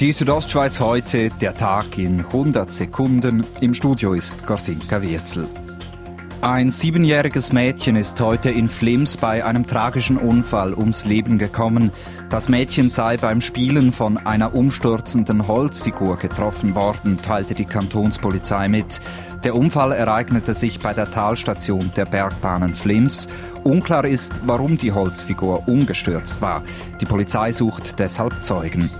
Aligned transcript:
Die 0.00 0.12
Südostschweiz 0.12 0.78
heute, 0.78 1.28
der 1.28 1.56
Tag 1.56 1.98
in 1.98 2.20
100 2.20 2.72
Sekunden. 2.72 3.44
Im 3.60 3.74
Studio 3.74 4.12
ist 4.12 4.46
Gorsinka 4.46 5.02
Wirzel. 5.02 5.48
Ein 6.40 6.70
siebenjähriges 6.70 7.52
Mädchen 7.52 7.96
ist 7.96 8.20
heute 8.20 8.48
in 8.48 8.68
Flims 8.68 9.16
bei 9.16 9.44
einem 9.44 9.66
tragischen 9.66 10.16
Unfall 10.16 10.72
ums 10.72 11.04
Leben 11.04 11.36
gekommen. 11.36 11.90
Das 12.28 12.48
Mädchen 12.48 12.90
sei 12.90 13.16
beim 13.16 13.40
Spielen 13.40 13.90
von 13.90 14.18
einer 14.18 14.54
umstürzenden 14.54 15.48
Holzfigur 15.48 16.16
getroffen 16.16 16.76
worden, 16.76 17.18
teilte 17.20 17.54
die 17.54 17.64
Kantonspolizei 17.64 18.68
mit. 18.68 19.00
Der 19.42 19.56
Unfall 19.56 19.90
ereignete 19.90 20.54
sich 20.54 20.78
bei 20.78 20.94
der 20.94 21.10
Talstation 21.10 21.90
der 21.96 22.04
Bergbahnen 22.04 22.76
Flims. 22.76 23.26
Unklar 23.64 24.04
ist, 24.04 24.42
warum 24.46 24.76
die 24.76 24.92
Holzfigur 24.92 25.66
umgestürzt 25.66 26.40
war. 26.40 26.62
Die 27.00 27.06
Polizei 27.06 27.50
sucht 27.50 27.98
deshalb 27.98 28.44
Zeugen. 28.44 28.92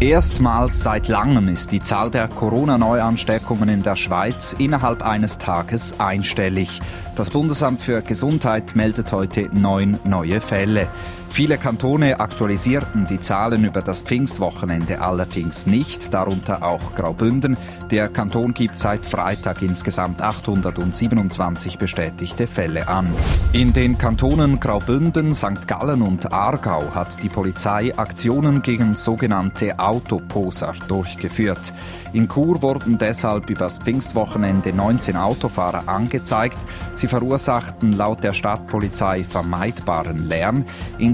Erstmals 0.00 0.84
seit 0.84 1.08
langem 1.08 1.48
ist 1.48 1.72
die 1.72 1.82
Zahl 1.82 2.08
der 2.08 2.28
Corona-Neuansteckungen 2.28 3.68
in 3.68 3.82
der 3.82 3.96
Schweiz 3.96 4.54
innerhalb 4.56 5.02
eines 5.02 5.38
Tages 5.38 5.98
einstellig. 5.98 6.78
Das 7.16 7.30
Bundesamt 7.30 7.80
für 7.80 8.00
Gesundheit 8.00 8.76
meldet 8.76 9.10
heute 9.10 9.50
neun 9.52 9.98
neue 10.04 10.40
Fälle. 10.40 10.86
Viele 11.30 11.56
Kantone 11.56 12.18
aktualisierten 12.18 13.06
die 13.06 13.20
Zahlen 13.20 13.64
über 13.64 13.80
das 13.80 14.02
Pfingstwochenende 14.02 15.00
allerdings 15.00 15.66
nicht, 15.66 16.12
darunter 16.12 16.62
auch 16.62 16.94
Graubünden. 16.94 17.56
Der 17.90 18.08
Kanton 18.08 18.54
gibt 18.54 18.76
seit 18.76 19.06
Freitag 19.06 19.62
insgesamt 19.62 20.20
827 20.20 21.78
bestätigte 21.78 22.46
Fälle 22.46 22.88
an. 22.88 23.08
In 23.52 23.72
den 23.72 23.96
Kantonen 23.96 24.58
Graubünden, 24.58 25.34
St. 25.34 25.66
Gallen 25.68 26.02
und 26.02 26.32
Aargau 26.32 26.94
hat 26.94 27.22
die 27.22 27.28
Polizei 27.28 27.96
Aktionen 27.96 28.60
gegen 28.62 28.96
sogenannte 28.96 29.78
Autoposer 29.78 30.74
durchgeführt. 30.88 31.72
In 32.12 32.28
Chur 32.28 32.62
wurden 32.62 32.98
deshalb 32.98 33.50
übers 33.50 33.78
Pfingstwochenende 33.78 34.72
19 34.72 35.16
Autofahrer 35.16 35.88
angezeigt. 35.88 36.58
Sie 36.94 37.06
verursachten 37.06 37.92
laut 37.92 38.24
der 38.24 38.32
Stadtpolizei 38.32 39.24
vermeidbaren 39.24 40.26
Lärm, 40.26 40.64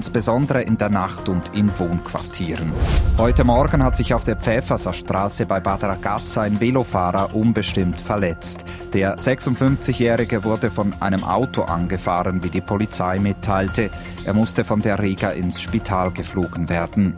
insbesondere 0.05 0.61
in 0.61 0.77
der 0.77 0.89
Nacht 0.89 1.29
und 1.29 1.49
in 1.55 1.67
Wohnquartieren. 1.79 2.71
Heute 3.17 3.43
Morgen 3.43 3.83
hat 3.83 3.97
sich 3.97 4.13
auf 4.13 4.23
der 4.23 4.35
Pfäfferser 4.35 4.93
Straße 4.93 5.47
bei 5.47 5.59
Bad 5.59 5.83
Ragaz 5.83 6.37
ein 6.37 6.61
Velofahrer 6.61 7.33
unbestimmt 7.33 7.99
verletzt. 7.99 8.65
Der 8.93 9.17
56-Jährige 9.17 10.43
wurde 10.43 10.69
von 10.69 10.93
einem 11.01 11.23
Auto 11.23 11.63
angefahren, 11.63 12.43
wie 12.43 12.49
die 12.49 12.61
Polizei 12.61 13.17
mitteilte. 13.17 13.89
Er 14.23 14.35
musste 14.35 14.63
von 14.63 14.79
der 14.79 14.99
Riga 14.99 15.29
ins 15.29 15.59
Spital 15.59 16.11
geflogen 16.11 16.69
werden. 16.69 17.15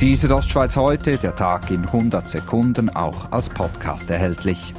Die 0.00 0.16
Südostschweiz 0.16 0.76
heute, 0.76 1.18
der 1.18 1.36
Tag 1.36 1.70
in 1.70 1.84
100 1.84 2.26
Sekunden, 2.26 2.88
auch 2.88 3.30
als 3.30 3.50
Podcast 3.50 4.08
erhältlich. 4.08 4.72